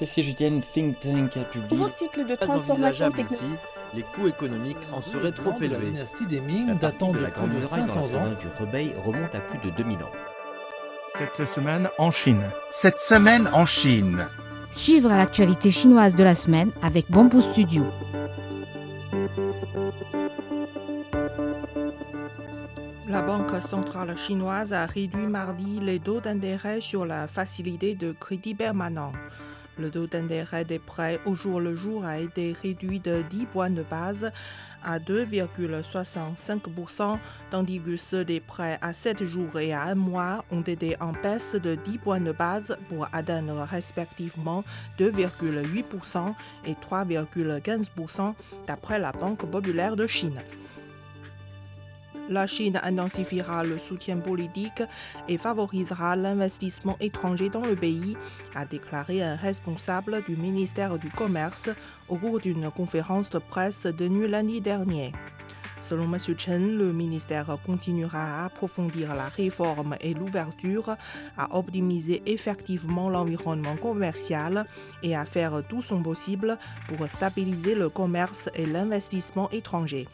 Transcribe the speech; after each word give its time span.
Et 0.00 0.06
si 0.06 0.22
je 0.22 0.32
tiens 0.32 0.60
think 0.60 0.98
tank 1.00 1.36
a 1.36 1.44
publié 1.44 1.70
Nouveau 1.70 1.88
cycle 1.88 2.26
de 2.26 2.34
transformation 2.34 3.10
technologique. 3.10 3.58
les 3.94 4.02
coûts 4.02 4.28
économiques 4.28 4.76
en 4.92 5.00
seraient 5.00 5.32
trop 5.32 5.52
de 5.52 5.60
la 5.60 5.66
élevés. 5.76 5.86
dynastie 5.90 6.26
des 6.26 6.40
Ming 6.40 6.78
datant 6.78 7.12
de 7.12 7.18
de 7.18 7.22
la 7.22 7.30
plus 7.30 7.40
Grande 7.40 7.50
de 7.50 7.58
Muraille 7.60 7.80
dans 7.80 7.86
500 7.86 8.08
la 8.12 8.18
ans. 8.18 8.28
du 8.38 8.46
Rebei 8.60 8.94
remonte 9.04 9.34
à 9.34 9.40
plus 9.40 9.58
de 9.58 9.74
2000 9.74 9.96
ans. 9.98 10.10
Cette 11.16 11.46
semaine 11.46 11.88
en 11.98 12.10
Chine. 12.10 12.42
Cette 12.74 13.00
semaine 13.00 13.48
en 13.54 13.64
Chine. 13.64 14.26
Suivre 14.70 15.08
l'actualité 15.08 15.70
chinoise 15.70 16.14
de 16.14 16.24
la 16.24 16.34
semaine 16.34 16.70
avec 16.82 17.10
Bamboo 17.10 17.40
Studio. 17.40 17.86
La 23.08 23.22
Banque 23.22 23.62
centrale 23.62 24.14
chinoise 24.18 24.74
a 24.74 24.84
réduit 24.84 25.26
mardi 25.26 25.80
les 25.80 25.98
taux 26.00 26.20
d'intérêt 26.20 26.82
sur 26.82 27.06
la 27.06 27.26
facilité 27.28 27.94
de 27.94 28.12
crédit 28.12 28.54
permanent. 28.54 29.12
Le 29.78 29.90
taux 29.90 30.06
d'intérêt 30.06 30.64
des 30.64 30.78
prêts 30.78 31.20
au 31.26 31.34
jour 31.34 31.60
le 31.60 31.76
jour 31.76 32.06
a 32.06 32.18
été 32.18 32.52
réduit 32.52 32.98
de 32.98 33.20
10 33.28 33.44
points 33.46 33.68
de 33.68 33.82
base 33.82 34.32
à 34.82 34.98
2,65%, 34.98 37.18
tandis 37.50 37.82
que 37.82 37.98
ceux 37.98 38.24
des 38.24 38.40
prêts 38.40 38.78
à 38.80 38.94
7 38.94 39.24
jours 39.24 39.58
et 39.58 39.74
à 39.74 39.82
1 39.82 39.96
mois 39.96 40.46
ont 40.50 40.62
été 40.62 40.96
en 41.00 41.12
baisse 41.12 41.56
de 41.56 41.74
10 41.74 41.98
points 41.98 42.20
de 42.20 42.32
base 42.32 42.78
pour 42.88 43.06
atteindre 43.12 43.68
respectivement 43.70 44.64
2,8% 44.98 46.32
et 46.64 46.72
3,15% 46.72 48.32
d'après 48.66 48.98
la 48.98 49.12
Banque 49.12 49.44
populaire 49.50 49.96
de 49.96 50.06
Chine. 50.06 50.40
La 52.28 52.48
Chine 52.48 52.80
intensifiera 52.82 53.62
le 53.62 53.78
soutien 53.78 54.18
politique 54.18 54.82
et 55.28 55.38
favorisera 55.38 56.16
l'investissement 56.16 56.96
étranger 56.98 57.50
dans 57.50 57.64
le 57.64 57.76
pays, 57.76 58.16
a 58.54 58.64
déclaré 58.64 59.22
un 59.22 59.36
responsable 59.36 60.22
du 60.26 60.36
ministère 60.36 60.98
du 60.98 61.08
Commerce 61.08 61.70
au 62.08 62.16
cours 62.16 62.40
d'une 62.40 62.68
conférence 62.70 63.30
de 63.30 63.38
presse 63.38 63.86
tenue 63.96 64.26
lundi 64.26 64.60
dernier. 64.60 65.12
Selon 65.78 66.12
M. 66.12 66.18
Chen, 66.36 66.78
le 66.78 66.92
ministère 66.92 67.56
continuera 67.64 68.40
à 68.40 68.44
approfondir 68.46 69.14
la 69.14 69.28
réforme 69.28 69.94
et 70.00 70.14
l'ouverture, 70.14 70.96
à 71.36 71.56
optimiser 71.56 72.22
effectivement 72.26 73.08
l'environnement 73.08 73.76
commercial 73.76 74.66
et 75.04 75.14
à 75.14 75.26
faire 75.26 75.62
tout 75.68 75.82
son 75.82 76.02
possible 76.02 76.58
pour 76.88 77.06
stabiliser 77.08 77.76
le 77.76 77.88
commerce 77.88 78.48
et 78.54 78.66
l'investissement 78.66 79.48
étranger. 79.50 80.08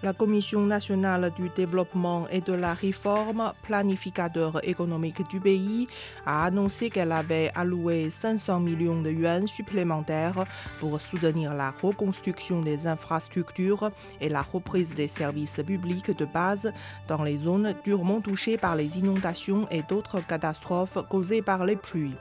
La 0.00 0.12
Commission 0.12 0.60
nationale 0.60 1.32
du 1.34 1.48
développement 1.48 2.28
et 2.28 2.40
de 2.40 2.52
la 2.52 2.72
réforme, 2.72 3.52
planificateur 3.62 4.60
économique 4.62 5.28
du 5.28 5.40
pays, 5.40 5.88
a 6.24 6.44
annoncé 6.44 6.88
qu'elle 6.88 7.10
avait 7.10 7.50
alloué 7.56 8.08
500 8.08 8.60
millions 8.60 9.02
de 9.02 9.10
yuans 9.10 9.48
supplémentaires 9.48 10.44
pour 10.78 11.00
soutenir 11.00 11.52
la 11.52 11.72
reconstruction 11.82 12.62
des 12.62 12.86
infrastructures 12.86 13.90
et 14.20 14.28
la 14.28 14.42
reprise 14.42 14.94
des 14.94 15.08
services 15.08 15.60
publics 15.66 16.16
de 16.16 16.26
base 16.26 16.72
dans 17.08 17.24
les 17.24 17.38
zones 17.38 17.74
durement 17.82 18.20
touchées 18.20 18.56
par 18.56 18.76
les 18.76 18.98
inondations 18.98 19.68
et 19.68 19.82
d'autres 19.82 20.20
catastrophes 20.20 20.98
causées 21.08 21.42
par 21.42 21.64
les 21.64 21.76
pluies. 21.76 22.14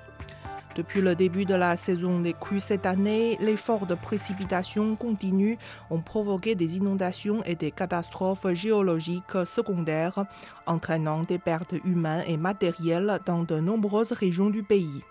Depuis 0.77 1.01
le 1.01 1.15
début 1.15 1.43
de 1.43 1.55
la 1.55 1.75
saison 1.75 2.19
des 2.19 2.33
crues 2.33 2.59
cette 2.59 2.85
année, 2.85 3.35
les 3.41 3.57
fortes 3.57 3.95
précipitations 3.95 4.95
continues 4.95 5.57
ont 5.89 6.01
provoqué 6.01 6.53
des 6.53 6.77
inondations 6.77 7.41
et 7.45 7.55
des 7.55 7.71
catastrophes 7.71 8.53
géologiques 8.53 9.45
secondaires, 9.47 10.25
entraînant 10.67 11.23
des 11.23 11.39
pertes 11.39 11.73
humaines 11.83 12.23
et 12.27 12.37
matérielles 12.37 13.17
dans 13.25 13.41
de 13.41 13.59
nombreuses 13.59 14.11
régions 14.11 14.51
du 14.51 14.61
pays. 14.61 15.01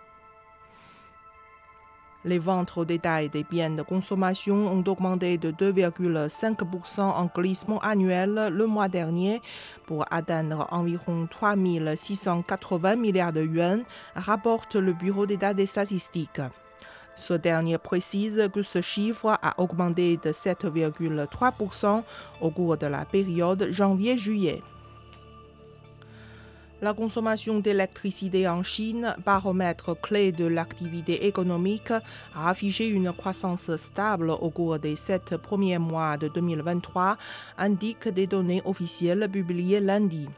Les 2.27 2.41
ventes 2.41 2.77
au 2.77 2.85
détail 2.85 3.29
des 3.29 3.45
biens 3.45 3.71
de 3.71 3.83
consommation 3.83 4.67
ont 4.67 4.83
augmenté 4.89 5.39
de 5.39 5.53
2,5% 5.53 7.01
en 7.01 7.31
glissement 7.33 7.79
annuel 7.79 8.49
le 8.53 8.67
mois 8.67 8.89
dernier 8.89 9.41
pour 9.87 10.05
atteindre 10.11 10.67
environ 10.73 11.29
3 11.31 11.55
680 11.95 12.97
milliards 12.97 13.33
de 13.33 13.43
yuans, 13.45 13.85
rapporte 14.17 14.75
le 14.75 14.93
Bureau 14.93 15.25
d'État 15.25 15.55
des 15.55 15.67
statistiques. 15.67 16.41
Ce 17.15 17.33
dernier 17.33 17.79
précise 17.79 18.51
que 18.53 18.65
ce 18.65 18.81
chiffre 18.81 19.39
a 19.41 19.55
augmenté 19.59 20.17
de 20.17 20.31
7,3% 20.31 22.03
au 22.41 22.51
cours 22.51 22.77
de 22.77 22.87
la 22.89 23.05
période 23.05 23.69
janvier-juillet. 23.71 24.63
La 26.83 26.93
consommation 26.93 27.61
d'électricité 27.61 28.47
en 28.47 28.63
Chine, 28.63 29.15
baromètre 29.25 29.99
clé 29.99 30.31
de 30.31 30.45
l'activité 30.45 31.27
économique, 31.27 31.91
a 31.91 32.51
affiché 32.51 32.87
une 32.87 33.15
croissance 33.15 33.75
stable 33.79 34.29
au 34.29 34.51
cours 34.51 34.79
des 34.79 34.95
sept 34.95 35.39
premiers 35.39 35.79
mois 35.79 36.19
de 36.19 36.29
2023, 36.29 37.17
indiquent 37.57 38.09
des 38.09 38.27
données 38.27 38.61
officielles 38.67 39.27
publiées 39.33 39.81
lundi. 39.81 40.29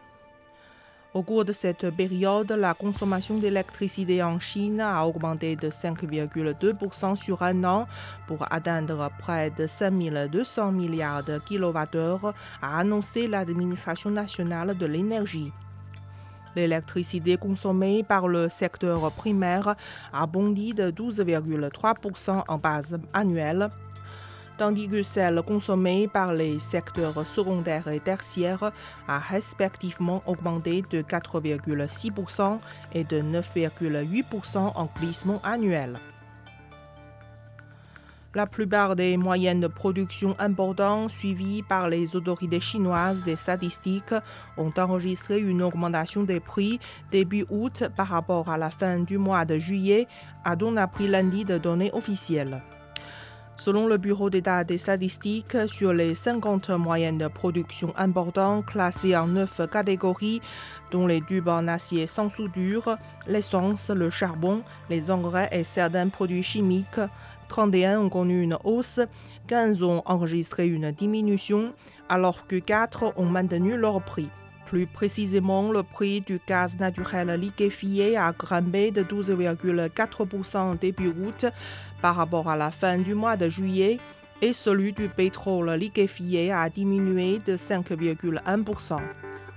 Au 1.13 1.25
cours 1.25 1.45
de 1.45 1.53
cette 1.53 1.91
période, 1.97 2.53
la 2.53 2.73
consommation 2.73 3.39
d'électricité 3.39 4.23
en 4.23 4.39
Chine 4.39 4.79
a 4.81 5.05
augmenté 5.05 5.57
de 5.57 5.71
5,2% 5.71 7.17
sur 7.17 7.43
un 7.43 7.65
an 7.65 7.89
pour 8.29 8.47
atteindre 8.53 9.11
près 9.19 9.51
de 9.51 9.67
5 9.67 9.91
200 10.31 10.71
milliards 10.71 11.25
de 11.25 11.41
kWh, 11.41 12.33
a 12.63 12.79
annoncé 12.79 13.27
l'administration 13.27 14.11
nationale 14.11 14.79
de 14.79 14.87
l'énergie. 14.87 15.53
L'électricité 16.59 17.37
consommée 17.37 18.03
par 18.03 18.27
le 18.27 18.49
secteur 18.49 19.13
primaire 19.13 19.77
a 20.13 20.27
bondi 20.27 20.75
de 20.75 20.91
12,3% 20.91 22.43
en 22.49 22.59
base 22.59 22.99
annuelle, 23.13 23.69
tandis 24.57 24.89
que 24.89 25.05
celle 25.05 25.41
consommée 25.43 26.09
par 26.09 26.35
les 26.35 26.59
secteurs 26.59 27.25
secondaires 27.25 27.87
et 27.87 28.01
tertiaires 28.01 28.73
a 29.07 29.19
respectivement 29.21 30.21
augmenté 30.27 30.83
de 30.91 31.01
4,6% 31.01 32.59
et 32.93 33.05
de 33.05 33.21
9,8% 33.21 34.73
en 34.75 34.89
glissement 34.99 35.41
annuel. 35.45 36.01
La 38.39 38.47
plupart 38.47 38.95
des 38.95 39.17
moyennes 39.17 39.63
de 39.63 39.67
production 39.67 40.37
importantes 40.39 41.11
suivies 41.11 41.65
par 41.65 41.89
les 41.89 42.15
autorités 42.15 42.61
chinoises 42.61 43.25
des 43.25 43.35
statistiques 43.35 44.15
ont 44.57 44.71
enregistré 44.79 45.41
une 45.41 45.61
augmentation 45.61 46.23
des 46.23 46.39
prix 46.39 46.79
début 47.11 47.45
août 47.51 47.83
par 47.97 48.07
rapport 48.07 48.49
à 48.49 48.57
la 48.57 48.71
fin 48.71 49.01
du 49.01 49.19
mois 49.19 49.45
de 49.45 49.59
juillet, 49.59 50.07
a 50.45 50.55
donné 50.55 50.81
appris 50.81 51.09
lundi 51.09 51.45
de 51.45 51.59
données 51.59 51.91
officielles. 51.93 52.63
Selon 53.57 53.89
le 53.89 53.97
Bureau 53.97 54.31
d'État 54.31 54.63
des 54.63 54.79
statistiques, 54.79 55.57
sur 55.67 55.93
les 55.93 56.15
50 56.15 56.71
moyennes 56.71 57.19
de 57.19 57.27
production 57.27 57.93
importantes 57.97 58.67
classées 58.67 59.17
en 59.17 59.27
9 59.27 59.69
catégories, 59.69 60.41
dont 60.93 61.09
les 61.09 61.21
tubes 61.21 61.49
en 61.49 61.67
acier 61.67 62.07
sans 62.07 62.31
soudure, 62.31 62.99
l'essence, 63.27 63.91
le 63.91 64.11
charbon, 64.11 64.63
les 64.89 65.11
engrais 65.11 65.49
et 65.51 65.65
certains 65.65 66.09
produits 66.09 66.45
chimiques, 66.45 67.01
31 67.49 68.01
ont 68.01 68.09
connu 68.09 68.43
une 68.43 68.57
hausse, 68.65 69.01
15 69.47 69.83
ont 69.83 70.03
enregistré 70.07 70.69
une 70.69 70.91
diminution, 70.91 71.73
alors 72.09 72.47
que 72.47 72.57
4 72.57 73.15
ont 73.17 73.27
maintenu 73.27 73.77
leur 73.77 74.03
prix. 74.03 74.31
Plus 74.67 74.87
précisément, 74.87 75.73
le 75.73 75.83
prix 75.83 76.21
du 76.21 76.41
gaz 76.47 76.77
naturel 76.79 77.29
liquéfié 77.41 78.19
a 78.19 78.33
grimpé 78.33 78.91
de 78.91 79.03
12,4% 79.03 80.79
début 80.79 81.09
août 81.09 81.47
par 82.03 82.17
rapport 82.17 82.51
à 82.51 82.57
la 82.57 82.71
fin 82.71 82.99
du 82.99 83.15
mois 83.15 83.39
de 83.39 83.49
juillet 83.49 83.99
et 84.43 84.53
celui 84.53 84.93
du 84.93 85.09
pétrole 85.09 85.71
liquéfié 85.71 86.53
a 86.53 86.69
diminué 86.69 87.39
de 87.39 87.57
5,1%. 87.57 89.01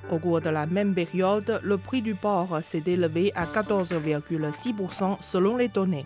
Au 0.09 0.19
cours 0.19 0.41
de 0.41 0.49
la 0.49 0.65
même 0.65 0.93
période, 0.93 1.59
le 1.63 1.77
prix 1.77 2.01
du 2.01 2.15
porc 2.15 2.61
s'est 2.63 2.83
élevé 2.85 3.31
à 3.35 3.45
14,6% 3.45 5.17
selon 5.21 5.57
les 5.57 5.67
données. 5.67 6.05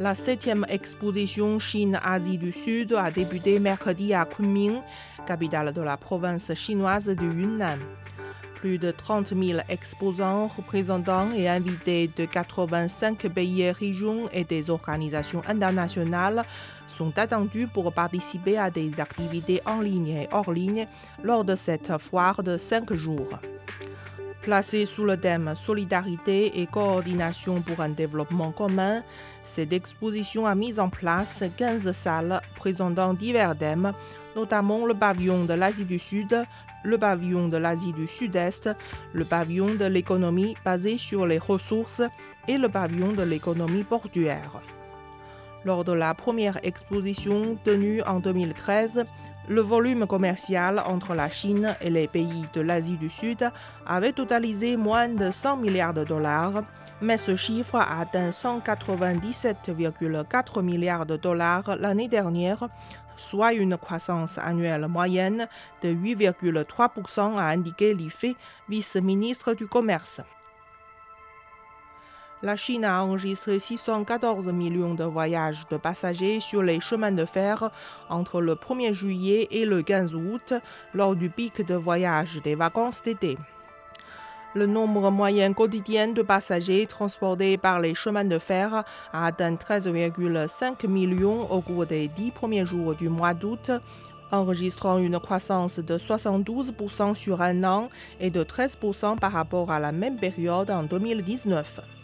La 0.00 0.14
septième 0.14 0.64
exposition 0.68 1.58
Chine-Asie 1.58 2.38
du 2.38 2.52
Sud 2.52 2.92
a 2.92 3.10
débuté 3.10 3.58
mercredi 3.58 4.14
à 4.14 4.26
Kunming, 4.26 4.80
capitale 5.26 5.72
de 5.72 5.82
la 5.82 5.96
province 5.96 6.54
chinoise 6.54 7.08
du 7.08 7.26
Yunnan. 7.26 7.80
Plus 8.54 8.78
de 8.78 8.92
30 8.92 9.34
000 9.34 9.58
exposants, 9.68 10.46
représentants 10.46 11.32
et 11.36 11.48
invités 11.48 12.08
de 12.16 12.26
85 12.26 13.28
pays 13.28 13.62
et 13.62 13.72
régions 13.72 14.28
et 14.32 14.44
des 14.44 14.70
organisations 14.70 15.42
internationales 15.48 16.44
sont 16.86 17.18
attendus 17.18 17.66
pour 17.66 17.92
participer 17.92 18.56
à 18.56 18.70
des 18.70 19.00
activités 19.00 19.60
en 19.66 19.80
ligne 19.80 20.10
et 20.10 20.28
hors 20.30 20.52
ligne 20.52 20.86
lors 21.24 21.44
de 21.44 21.56
cette 21.56 21.98
foire 21.98 22.44
de 22.44 22.56
5 22.56 22.92
jours. 22.94 23.40
Placée 24.48 24.86
sous 24.86 25.04
le 25.04 25.18
thème 25.18 25.52
Solidarité 25.54 26.62
et 26.62 26.66
coordination 26.66 27.60
pour 27.60 27.82
un 27.82 27.90
développement 27.90 28.50
commun, 28.50 29.02
cette 29.44 29.74
exposition 29.74 30.46
a 30.46 30.54
mis 30.54 30.80
en 30.80 30.88
place 30.88 31.44
15 31.58 31.92
salles 31.92 32.40
présentant 32.56 33.12
divers 33.12 33.58
thèmes, 33.58 33.92
notamment 34.36 34.86
le 34.86 34.94
pavillon 34.94 35.44
de 35.44 35.52
l'Asie 35.52 35.84
du 35.84 35.98
Sud, 35.98 36.46
le 36.82 36.96
pavillon 36.96 37.48
de 37.48 37.58
l'Asie 37.58 37.92
du 37.92 38.06
Sud-Est, 38.06 38.70
le 39.12 39.26
pavillon 39.26 39.74
de 39.74 39.84
l'économie 39.84 40.56
basée 40.64 40.96
sur 40.96 41.26
les 41.26 41.36
ressources 41.36 42.00
et 42.48 42.56
le 42.56 42.70
pavillon 42.70 43.12
de 43.12 43.24
l'économie 43.24 43.84
portuaire. 43.84 44.62
Lors 45.66 45.84
de 45.84 45.92
la 45.92 46.14
première 46.14 46.58
exposition 46.62 47.58
tenue 47.62 48.00
en 48.04 48.18
2013, 48.18 49.04
le 49.48 49.62
volume 49.62 50.06
commercial 50.06 50.80
entre 50.86 51.14
la 51.14 51.28
Chine 51.30 51.74
et 51.80 51.90
les 51.90 52.06
pays 52.06 52.44
de 52.52 52.60
l'Asie 52.60 52.98
du 52.98 53.08
Sud 53.08 53.50
avait 53.86 54.12
totalisé 54.12 54.76
moins 54.76 55.08
de 55.08 55.30
100 55.30 55.56
milliards 55.56 55.94
de 55.94 56.04
dollars, 56.04 56.64
mais 57.00 57.16
ce 57.16 57.34
chiffre 57.36 57.76
a 57.76 58.00
atteint 58.00 58.28
197,4 58.30 60.62
milliards 60.62 61.06
de 61.06 61.16
dollars 61.16 61.76
l'année 61.78 62.08
dernière, 62.08 62.68
soit 63.16 63.54
une 63.54 63.78
croissance 63.78 64.36
annuelle 64.38 64.86
moyenne 64.86 65.48
de 65.82 65.88
8,3%, 65.88 67.38
a 67.38 67.48
indiqué 67.48 67.94
l'IFE, 67.94 68.36
vice-ministre 68.68 69.54
du 69.54 69.66
Commerce. 69.66 70.20
La 72.40 72.56
Chine 72.56 72.84
a 72.84 73.02
enregistré 73.02 73.58
614 73.58 74.46
millions 74.52 74.94
de 74.94 75.02
voyages 75.02 75.66
de 75.72 75.76
passagers 75.76 76.38
sur 76.38 76.62
les 76.62 76.78
chemins 76.78 77.10
de 77.10 77.24
fer 77.24 77.70
entre 78.08 78.40
le 78.40 78.54
1er 78.54 78.92
juillet 78.92 79.48
et 79.50 79.64
le 79.64 79.82
15 79.82 80.14
août, 80.14 80.54
lors 80.94 81.16
du 81.16 81.30
pic 81.30 81.66
de 81.66 81.74
voyage 81.74 82.40
des 82.44 82.54
vacances 82.54 83.02
d'été. 83.02 83.36
Le 84.54 84.66
nombre 84.66 85.10
moyen 85.10 85.52
quotidien 85.52 86.12
de 86.12 86.22
passagers 86.22 86.86
transportés 86.86 87.58
par 87.58 87.80
les 87.80 87.96
chemins 87.96 88.24
de 88.24 88.38
fer 88.38 88.84
a 89.12 89.26
atteint 89.26 89.56
13,5 89.56 90.86
millions 90.86 91.50
au 91.50 91.60
cours 91.60 91.86
des 91.86 92.06
dix 92.06 92.30
premiers 92.30 92.64
jours 92.64 92.94
du 92.94 93.08
mois 93.08 93.34
d'août, 93.34 93.72
enregistrant 94.30 94.98
une 94.98 95.18
croissance 95.18 95.80
de 95.80 95.98
72% 95.98 97.16
sur 97.16 97.42
un 97.42 97.64
an 97.64 97.88
et 98.20 98.30
de 98.30 98.44
13% 98.44 99.18
par 99.18 99.32
rapport 99.32 99.72
à 99.72 99.80
la 99.80 99.90
même 99.90 100.18
période 100.18 100.70
en 100.70 100.84
2019. 100.84 101.97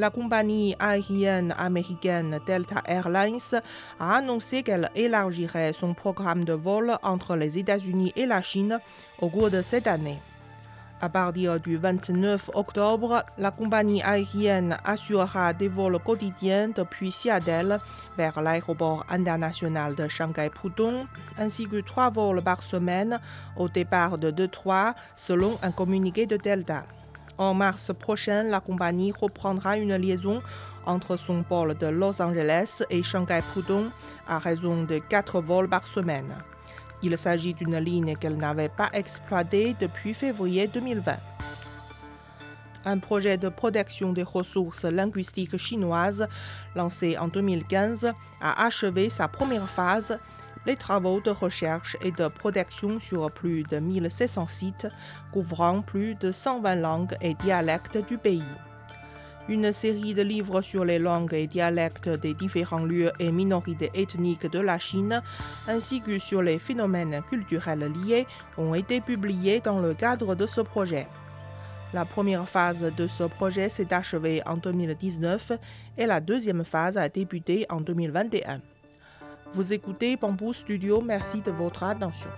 La 0.00 0.08
compagnie 0.08 0.74
aérienne 0.78 1.54
américaine 1.58 2.40
Delta 2.46 2.82
Airlines 2.86 3.60
a 3.98 4.16
annoncé 4.16 4.62
qu'elle 4.62 4.88
élargirait 4.94 5.74
son 5.74 5.92
programme 5.92 6.42
de 6.42 6.54
vol 6.54 6.96
entre 7.02 7.36
les 7.36 7.58
États-Unis 7.58 8.14
et 8.16 8.24
la 8.24 8.40
Chine 8.40 8.80
au 9.20 9.28
cours 9.28 9.50
de 9.50 9.60
cette 9.60 9.86
année. 9.86 10.18
À 11.02 11.10
partir 11.10 11.60
du 11.60 11.76
29 11.76 12.52
octobre, 12.54 13.22
la 13.36 13.50
compagnie 13.50 14.00
aérienne 14.02 14.78
assurera 14.86 15.52
des 15.52 15.68
vols 15.68 15.98
quotidiens 15.98 16.68
depuis 16.68 17.12
Seattle 17.12 17.78
vers 18.16 18.40
l'aéroport 18.40 19.04
international 19.10 19.96
de 19.96 20.08
Shanghai-Pudong, 20.08 21.04
ainsi 21.36 21.68
que 21.68 21.82
trois 21.82 22.08
vols 22.08 22.40
par 22.40 22.62
semaine 22.62 23.20
au 23.54 23.68
départ 23.68 24.16
de 24.16 24.30
Detroit, 24.30 24.94
selon 25.14 25.58
un 25.62 25.72
communiqué 25.72 26.24
de 26.24 26.38
Delta. 26.38 26.84
En 27.40 27.54
mars 27.54 27.90
prochain, 27.98 28.42
la 28.42 28.60
compagnie 28.60 29.14
reprendra 29.18 29.78
une 29.78 29.96
liaison 29.96 30.42
entre 30.84 31.16
son 31.16 31.42
pôle 31.42 31.74
de 31.74 31.86
Los 31.86 32.20
Angeles 32.20 32.82
et 32.90 33.02
Shanghai-Pudong 33.02 33.88
à 34.28 34.38
raison 34.38 34.84
de 34.84 34.98
quatre 34.98 35.40
vols 35.40 35.70
par 35.70 35.86
semaine. 35.86 36.36
Il 37.02 37.16
s'agit 37.16 37.54
d'une 37.54 37.78
ligne 37.78 38.14
qu'elle 38.16 38.36
n'avait 38.36 38.68
pas 38.68 38.90
exploitée 38.92 39.74
depuis 39.80 40.12
février 40.12 40.66
2020. 40.66 41.16
Un 42.84 42.98
projet 42.98 43.38
de 43.38 43.48
protection 43.48 44.12
des 44.12 44.22
ressources 44.22 44.84
linguistiques 44.84 45.56
chinoises 45.56 46.28
lancé 46.76 47.16
en 47.16 47.28
2015 47.28 48.12
a 48.42 48.66
achevé 48.66 49.08
sa 49.08 49.28
première 49.28 49.70
phase, 49.70 50.18
les 50.66 50.76
travaux 50.76 51.20
de 51.20 51.30
recherche 51.30 51.96
et 52.02 52.12
de 52.12 52.28
protection 52.28 53.00
sur 53.00 53.30
plus 53.30 53.62
de 53.64 53.78
1600 53.78 54.46
sites 54.48 54.88
couvrant 55.32 55.82
plus 55.82 56.14
de 56.14 56.32
120 56.32 56.74
langues 56.76 57.16
et 57.20 57.34
dialectes 57.34 57.98
du 58.06 58.18
pays 58.18 58.42
une 59.50 59.72
série 59.72 60.14
de 60.14 60.22
livres 60.22 60.62
sur 60.62 60.84
les 60.84 61.00
langues 61.00 61.34
et 61.34 61.48
dialectes 61.48 62.08
des 62.08 62.34
différents 62.34 62.84
lieux 62.84 63.10
et 63.18 63.32
minorités 63.32 63.90
ethniques 63.94 64.50
de 64.50 64.60
la 64.60 64.78
Chine, 64.78 65.22
ainsi 65.66 66.00
que 66.00 66.20
sur 66.20 66.40
les 66.40 66.60
phénomènes 66.60 67.20
culturels 67.28 67.92
liés, 68.04 68.26
ont 68.56 68.74
été 68.74 69.00
publiés 69.00 69.60
dans 69.60 69.80
le 69.80 69.94
cadre 69.94 70.36
de 70.36 70.46
ce 70.46 70.60
projet. 70.60 71.08
La 71.92 72.04
première 72.04 72.48
phase 72.48 72.92
de 72.96 73.06
ce 73.08 73.24
projet 73.24 73.68
s'est 73.68 73.92
achevée 73.92 74.40
en 74.46 74.56
2019 74.56 75.52
et 75.98 76.06
la 76.06 76.20
deuxième 76.20 76.64
phase 76.64 76.96
a 76.96 77.08
débuté 77.08 77.66
en 77.68 77.80
2021. 77.80 78.60
Vous 79.52 79.72
écoutez 79.72 80.16
Bamboo 80.16 80.52
Studio, 80.52 81.00
merci 81.00 81.40
de 81.42 81.50
votre 81.50 81.82
attention. 81.82 82.30